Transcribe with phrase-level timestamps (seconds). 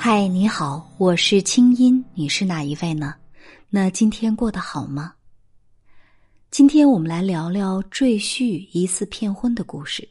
[0.00, 3.16] 嗨，你好，我是清音，你是哪一位呢？
[3.68, 5.12] 那今天过得好吗？
[6.52, 10.08] 今天我们来聊聊赘婿疑似骗婚的故事。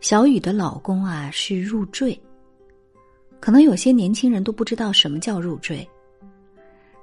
[0.00, 2.18] 小雨的老公啊是入赘，
[3.38, 5.86] 可能有些年轻人都不知道什么叫入赘。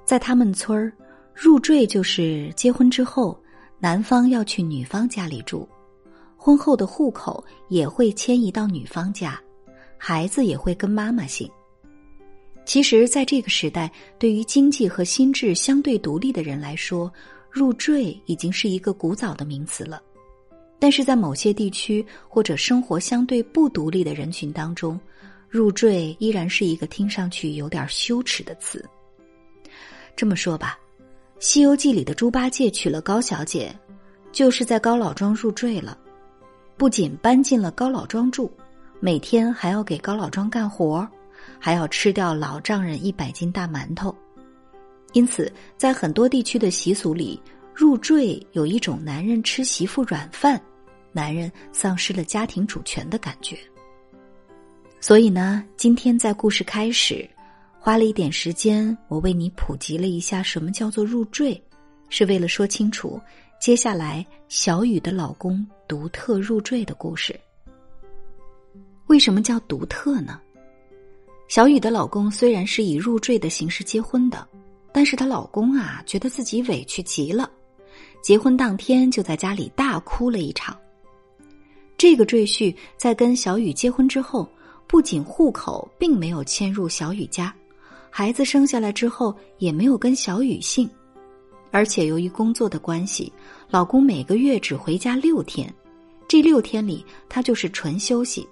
[0.04, 0.92] 在他们村儿，
[1.32, 3.40] 入赘就是结婚之后，
[3.78, 5.66] 男方要去女方家里住，
[6.40, 9.38] 婚后的户口也会迁移到女方家，
[9.98, 11.50] 孩子也会跟妈妈姓。
[12.64, 17.12] 其实，在这个时代，对于经济和心智相对独立的人来说，
[17.50, 20.00] 入赘已经是一个古早的名词了。
[20.78, 24.98] 但是在某些地区或者生活相对不独立的人群当中，
[25.48, 28.84] 入赘依然是一个听上去有点羞耻的词。
[30.14, 30.78] 这么说吧，
[31.40, 33.74] 《西游记》里的猪八戒娶了高小姐，
[34.30, 35.98] 就是在高老庄入赘了，
[36.78, 38.50] 不仅搬进了高老庄住，
[39.00, 41.06] 每天还要给高老庄干活，
[41.58, 44.14] 还要吃掉老丈人一百斤大馒头。
[45.12, 47.38] 因此，在很多地区的习俗里。
[47.74, 50.60] 入赘有一种男人吃媳妇软饭，
[51.12, 53.56] 男人丧失了家庭主权的感觉。
[55.00, 57.24] 所以呢，今天在故事开始，
[57.78, 61.62] 花了一点时间，我为你普及了一下什么叫做入赘，
[62.08, 63.20] 是为了说清楚
[63.60, 67.38] 接下来小雨的老公独特入赘的故事。
[69.08, 70.40] 为什么叫独特呢？
[71.48, 74.46] 小雨的老公虽然是以入赘的形式结婚的，
[74.92, 77.50] 但是她老公啊，觉得自己委屈极了。
[78.22, 80.76] 结婚当天就在家里大哭了一场。
[81.96, 84.48] 这个赘婿在跟小雨结婚之后，
[84.86, 87.52] 不仅户口并没有迁入小雨家，
[88.08, 90.88] 孩子生下来之后也没有跟小雨姓，
[91.78, 93.32] 而且由于工作的关系，
[93.70, 95.72] 老公每个月只回家六天，
[96.26, 98.44] 这六天里他就是纯休息，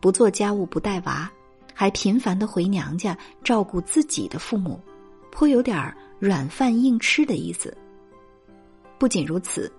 [0.00, 1.32] 不做家务不带娃，
[1.72, 4.78] 还频繁的回娘家照顾自己的父母，
[5.32, 7.74] 颇有点儿软饭硬吃的意思。
[8.98, 9.72] 不仅如此，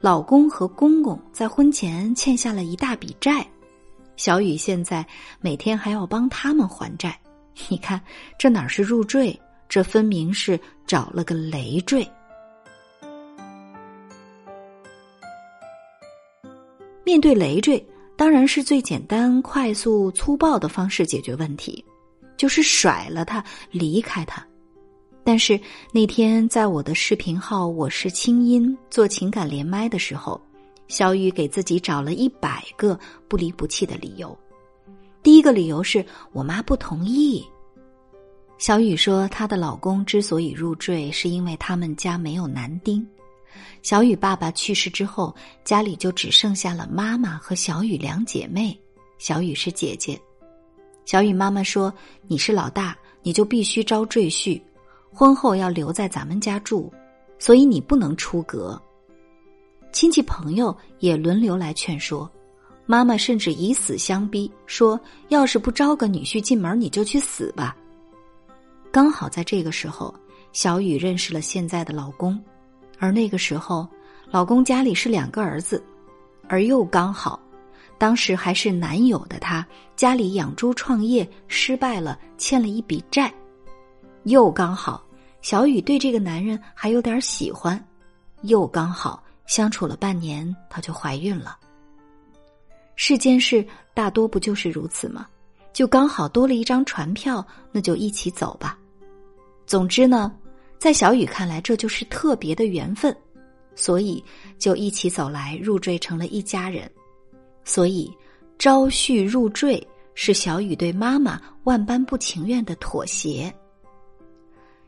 [0.00, 3.46] 老公和公公在婚前欠下了一大笔债，
[4.16, 5.06] 小雨现在
[5.42, 7.20] 每天还要帮他们还债。
[7.68, 8.00] 你看，
[8.38, 9.38] 这哪是入赘？
[9.68, 12.10] 这分明是找了个累赘。
[17.06, 17.80] 面对累赘，
[18.16, 21.84] 当然是最简单、快速、粗暴的方式解决问题，
[22.36, 24.44] 就是甩了他，离开他。
[25.22, 25.58] 但是
[25.92, 30.40] 那天在我的视频号“我是清音”做情感连麦的时候，
[30.88, 34.36] 小雨给自己找了一百个不离不弃的理由。
[35.22, 37.46] 第一个理由是我妈不同意。
[38.58, 43.06] 小雨说，她的老公之所以入赘，是因为他们家没有男丁。
[43.82, 45.34] 小雨爸爸去世之后，
[45.64, 48.78] 家里就只剩下了妈妈和小雨两姐妹。
[49.18, 50.20] 小雨是姐姐。
[51.04, 51.92] 小雨妈妈说
[52.26, 54.60] ：“你是老大，你就必须招赘婿。”
[55.12, 56.92] 婚后要留在咱们家住，
[57.38, 58.80] 所以你不能出阁。
[59.92, 62.30] 亲戚朋友也轮流来劝说，
[62.84, 67.74] 妈妈甚至以死相逼，说要是不招个女婿进门，你就去死吧。
[68.90, 70.14] 刚好在这个时候，
[70.52, 72.38] 小雨认识了现在的老公，
[72.98, 73.86] 而那个时候，
[74.30, 75.82] 老公家里是两个儿子，
[76.48, 77.40] 而又刚好，
[77.98, 83.32] 当时还是男友的他家里养猪创业失败了，欠了一笔债，
[84.24, 85.02] 又刚好。
[85.42, 87.80] 小雨对这个男人还有点喜欢，
[88.42, 91.56] 又刚好相处了半年，她就怀孕了。
[92.96, 93.64] 世间事
[93.94, 95.26] 大多不就是如此吗？
[95.72, 98.76] 就刚好多了一张船票，那就一起走吧。
[99.66, 100.32] 总之呢，
[100.78, 103.16] 在小雨看来，这就是特别的缘分，
[103.74, 104.22] 所以
[104.58, 106.90] 就一起走来入赘成了一家人。
[107.64, 108.12] 所以
[108.58, 113.52] 招婿入赘是小雨对妈妈万般不情愿的妥协。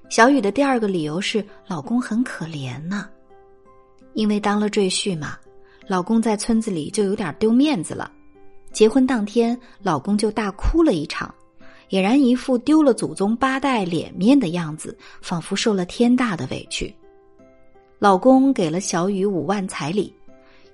[0.09, 3.09] 小雨的第二个理由是，老公很可怜呢，
[4.15, 5.37] 因为当了赘婿嘛，
[5.87, 8.11] 老公在村子里就有点丢面子了。
[8.73, 11.35] 结婚当天，老公就大哭了一场，
[11.91, 16.95] 俨然一副丢了祖宗八代脸面的样子，仿佛受了天大的委屈。
[17.99, 20.15] 老公给了小雨五万彩礼，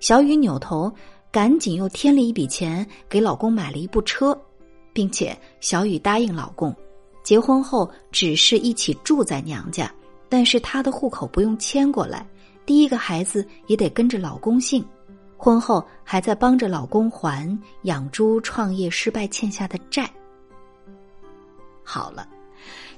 [0.00, 0.92] 小雨扭头，
[1.30, 4.36] 赶紧又添了一笔钱给老公买了一部车，
[4.92, 6.74] 并且小雨答应老公。
[7.22, 9.90] 结婚后只是一起住在娘家，
[10.28, 12.26] 但是她的户口不用迁过来，
[12.66, 14.84] 第一个孩子也得跟着老公姓。
[15.36, 20.10] 婚后还在帮着老公还养猪创业失败欠下的债。
[21.84, 22.26] 好了，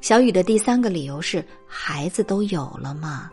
[0.01, 3.31] 小雨的第三个理由是孩子都有了吗？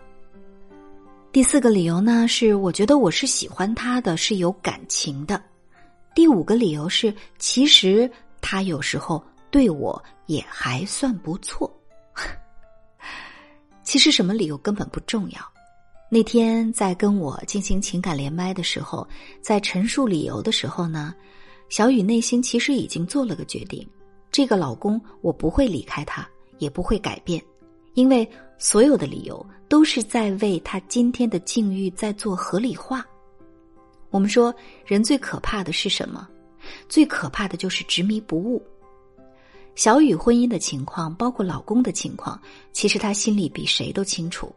[1.31, 5.41] 第四个理由呢，是我觉得我是喜欢他的，是有感情的。
[6.13, 8.09] 第五个理由是，其实
[8.41, 11.71] 他有时候对我也还算不错。
[13.83, 15.39] 其实什么理由根本不重要。
[16.09, 19.07] 那天在跟我进行情感连麦的时候，
[19.41, 21.15] 在陈述理由的时候呢，
[21.69, 23.87] 小雨内心其实已经做了个决定：
[24.33, 26.27] 这个老公我不会离开他，
[26.57, 27.39] 也不会改变，
[27.93, 28.27] 因为
[28.57, 33.05] 所有的理由都是在为他今天的境遇在做合理化。
[34.09, 34.51] 我们说，
[34.87, 36.27] 人最可怕的是什么？
[36.89, 38.59] 最可怕的就是执迷不悟。
[39.75, 42.41] 小雨婚姻的情况，包括老公的情况，
[42.71, 44.51] 其实她心里比谁都清楚。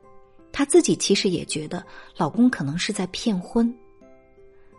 [0.53, 1.85] 她自己其实也觉得
[2.17, 3.71] 老公可能是在骗婚。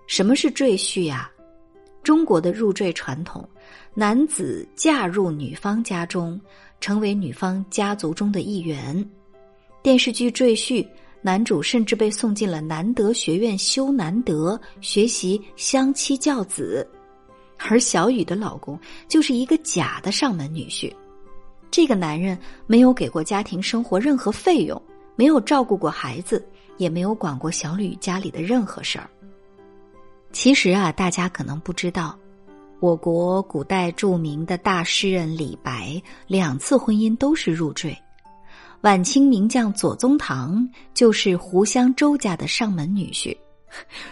[0.08, 1.32] 什么是赘婿呀？
[2.08, 3.46] 中国的入赘传统，
[3.94, 6.40] 男子嫁入女方家中，
[6.80, 9.06] 成为女方家族中的一员。
[9.84, 10.82] 电视剧《赘婿》。
[11.22, 16.88] 男主甚至被送进了南德学院修南德，学习相妻教子，
[17.58, 20.90] 而小雨的老公就是一个假的上门女婿。
[21.70, 24.82] 这个男人没有给过家庭生活任何费用，
[25.18, 29.10] 没有照顾过孩子，也没有管过小雨家里的任何事儿。
[30.38, 32.16] 其实啊，大家可能不知道，
[32.80, 37.98] 我国古代著名的大诗人李白两次婚姻都是入赘。
[38.82, 43.36] 晚清名将左宗棠就是湖湘周家的上门女婿，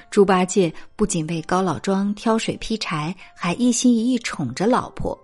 [0.09, 5.15] 猪八戒不仅为高老庄挑水劈柴，还一心一意宠着老婆。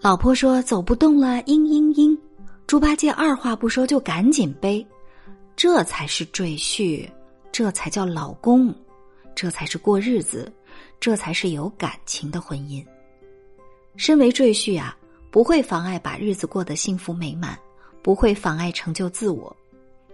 [0.00, 2.18] 老婆说走不动了，嘤嘤嘤，
[2.66, 4.84] 猪八戒二话不说就赶紧背，
[5.54, 7.06] 这才是赘婿，
[7.52, 8.74] 这才叫老公，
[9.34, 10.52] 这才是过日子，
[11.00, 12.84] 这才是有感情的婚姻。
[13.96, 14.96] 身为赘婿啊，
[15.30, 17.58] 不会妨碍把日子过得幸福美满。
[18.02, 19.56] 不会妨碍成就自我。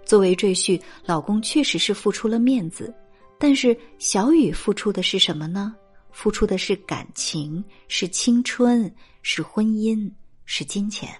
[0.05, 2.95] 作为赘婿，老公确实是付出了面子，
[3.37, 5.75] 但是小雨付出的是什么呢？
[6.13, 8.89] 付出的是感情，是青春，
[9.23, 10.09] 是婚姻，
[10.45, 11.11] 是金钱。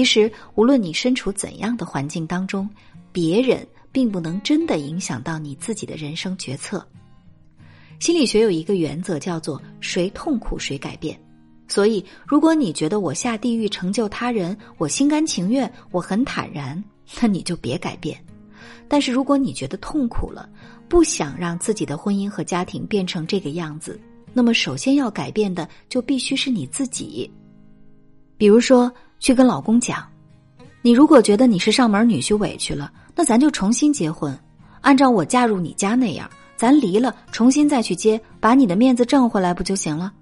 [0.00, 2.66] 其实，无论你身处怎样的环境当中，
[3.12, 6.82] 别人并不能真的影响到你自己的人生决策。
[7.98, 11.20] 心理学有一个原则，叫做“谁痛苦谁改变”。
[11.68, 16.82] 所以，如果你觉得我下地狱成就他人，我心甘情愿，我很坦然，
[17.20, 18.18] 那你就别改变。
[18.88, 20.48] 但是，如果你觉得痛苦了，
[20.88, 24.00] 不想让自己的婚姻和家庭变成这个样子，
[24.32, 27.30] 那么首先要改变的就必须是你自己。
[28.38, 30.04] 比如说，去跟老公讲
[30.82, 34.36] ：“你如果觉得你是上门女婿委屈了，那咱就重新结婚，
[34.80, 40.12] 按照我嫁入你家那样。”咱离了，重新再去接，把你的面子挣回来不就行了？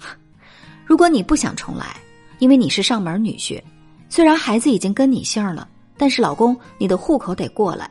[0.84, 1.96] 如果你不想重来，
[2.38, 3.58] 因为你是上门女婿，
[4.10, 5.66] 虽然孩子已经跟你姓了，
[5.96, 7.90] 但是老公，你的户口得过来。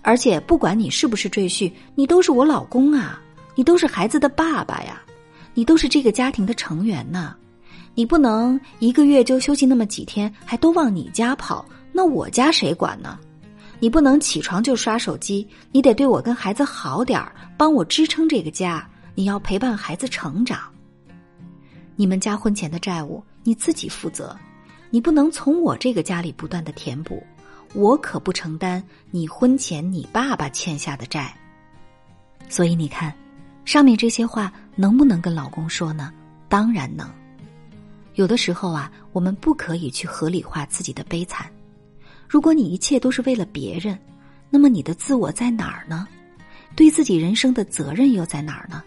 [0.00, 3.20] 而且不管你是不是赘婿，你都是我老公啊，
[3.54, 5.02] 你都是孩子的爸爸呀，
[5.52, 7.36] 你都是这个家庭的成员呢。
[7.94, 13.18] 你不能一个月就休息那么几天，还都往你家跑，那我家谁管呢？
[13.80, 18.88] 你不能起床就刷手机，你得对我跟孩子好点儿，帮我支撑这个家。
[19.14, 20.58] 你要陪伴孩子成长。
[21.94, 24.36] 你们家婚前的债务你自己负责，
[24.90, 27.22] 你不能从我这个家里不断的填补，
[27.74, 31.32] 我可不承担你婚前你爸爸欠下的债。
[32.48, 33.14] 所以你看，
[33.64, 36.12] 上面这些话能不能跟老公说呢？
[36.48, 37.08] 当然能。
[38.14, 41.50] 有的时候啊，我们不可以去合理化自己的悲惨。
[42.28, 43.98] 如果你一切都是为了别人，
[44.50, 46.06] 那么你的自我在哪儿呢？
[46.76, 48.82] 对自己人生的责任又在哪儿呢？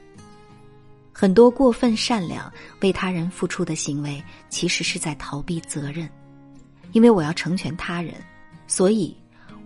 [1.13, 6.07] 很多过分善良、为他人付出的行为，其实是在逃避责任。
[6.93, 8.13] 因为我要成全他人，
[8.65, 9.15] 所以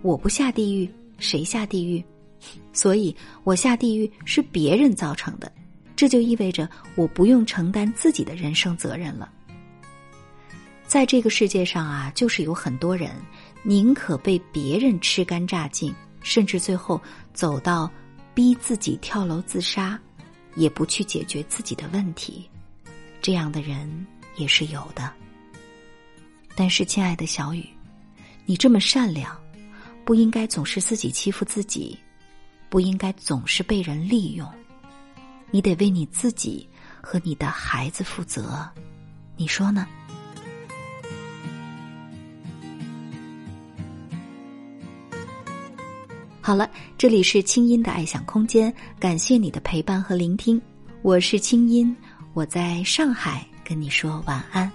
[0.02, 2.02] 我不下地狱，谁下地狱？
[2.72, 3.14] 所以
[3.44, 5.50] 我下地狱是别人造成的，
[5.94, 9.30] 这就意味着我不用承担自己的人生责任了。
[10.92, 13.12] 在这个世界上啊，就是有很多人。
[13.62, 17.00] 宁可被别人吃干榨尽，甚至最后
[17.32, 17.90] 走到
[18.34, 19.98] 逼自己跳楼自杀，
[20.54, 22.46] 也不去解决自己的问题，
[23.22, 24.06] 这样的人
[24.36, 25.10] 也是有的。
[26.54, 27.66] 但是，亲爱的小雨，
[28.44, 29.34] 你这么善良，
[30.04, 31.98] 不应该总是自己欺负自己，
[32.68, 34.46] 不应该总是被人利用，
[35.50, 36.68] 你得为你自己
[37.00, 38.68] 和你的孩子负责，
[39.38, 39.86] 你说呢？
[46.52, 46.68] 好了，
[46.98, 50.60] 这里是清音的爱想空间，感谢你的陪伴和聆听，
[51.00, 51.96] 我是清音，
[52.34, 54.70] 我在上海跟你说晚安。